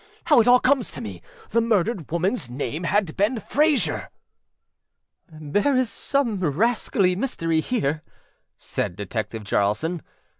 [0.25, 4.07] how it all comes to meâthe murdered womanâs name had been Frayser!â
[5.31, 8.01] âThere is some rascally mystery here,â
[8.57, 10.01] said Detective Jaralson.